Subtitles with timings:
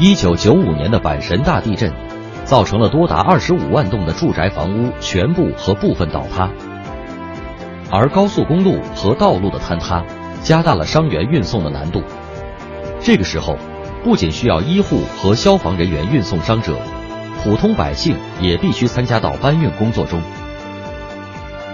[0.00, 1.92] 一九九五年的阪神大地震，
[2.44, 6.48] 造成了多达二十五万栋的住宅房屋全部和部分倒塌，
[7.90, 10.04] 而高速公路和道路的坍塌，
[10.40, 12.04] 加大了伤员运送的难度。
[13.00, 13.56] 这个时候，
[14.04, 16.78] 不仅需要医护和消防人员运送伤者，
[17.42, 20.20] 普通百姓也必须参加到搬运工作中。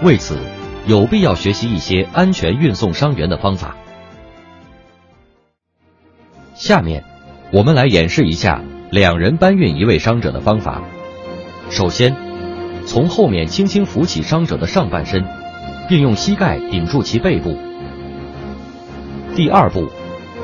[0.01, 0.39] 为此，
[0.87, 3.75] 有必要学习一些安全运送伤员的方法。
[6.55, 7.03] 下面，
[7.51, 10.81] 我们来演示一下两人搬运一位伤者的方法。
[11.69, 12.15] 首先，
[12.85, 15.23] 从后面轻轻扶起伤者的上半身，
[15.87, 17.57] 并用膝盖顶住其背部。
[19.35, 19.89] 第二步，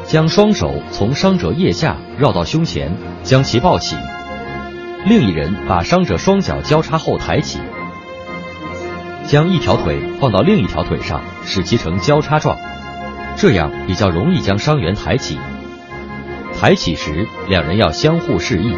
[0.05, 2.91] 将双手从伤者腋下绕到胸前，
[3.23, 3.95] 将其抱起。
[5.05, 7.59] 另一人把伤者双脚交叉后抬起。
[9.25, 12.57] 将一条腿放到另一条腿上，使其呈交叉状，
[13.37, 15.37] 这样比较容易将伤员抬起。
[16.61, 18.71] 抬起时，两人要相互示意。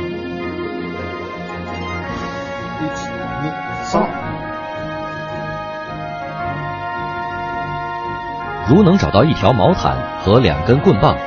[8.70, 11.17] 如能找到一条毛毯和两根棍棒，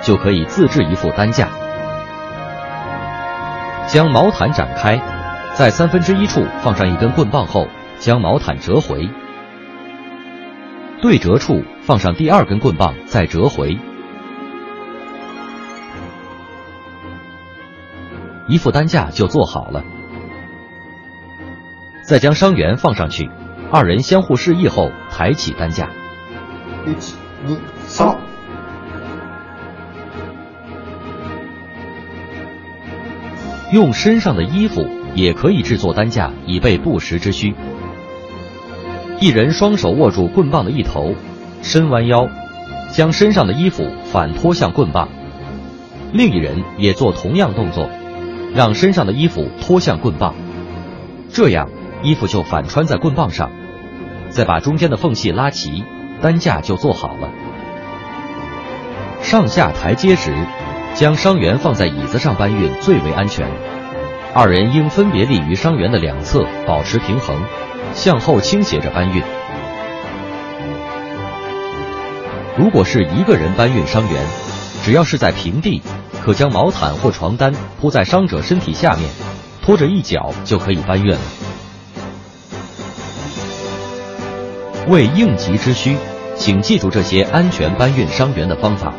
[0.00, 1.50] 就可以自制一副担架。
[3.86, 4.98] 将毛毯展开，
[5.52, 7.68] 在三分之一处放上一根棍棒后。
[7.98, 9.08] 将毛毯折回，
[11.02, 13.78] 对折处放上第二根棍棒，再折回，
[18.48, 19.82] 一副担架就做好了。
[22.04, 23.30] 再将伤员放上去，
[23.70, 25.88] 二人相互示意后抬起担架。
[26.86, 26.90] 一、
[27.46, 28.16] 二、三。
[33.72, 37.54] 用身上的衣服也可以制作担架，以备不时之需。
[39.18, 41.14] 一人双手握住棍棒的一头，
[41.62, 42.28] 伸弯腰，
[42.90, 45.08] 将身上的衣服反拖向棍棒；
[46.12, 47.88] 另一人也做同样动作，
[48.54, 50.34] 让身上的衣服拖向棍棒。
[51.30, 51.68] 这样
[52.02, 53.50] 衣服就反穿在棍棒上，
[54.30, 55.84] 再把中间的缝隙拉齐，
[56.20, 57.30] 担架就做好了。
[59.22, 60.34] 上下台阶时，
[60.94, 63.48] 将伤员放在椅子上搬运最为安全。
[64.34, 67.36] 二人应分别立于伤员的两侧，保持平衡。
[67.94, 69.22] 向后倾斜着搬运。
[72.56, 74.24] 如果是一个人搬运伤员，
[74.82, 75.82] 只要是在平地，
[76.24, 79.10] 可将毛毯或床单铺在伤者身体下面，
[79.60, 81.18] 拖着一脚就可以搬运了。
[84.86, 85.96] 为应急之需，
[86.36, 88.94] 请记住这些安全搬运伤员的方法。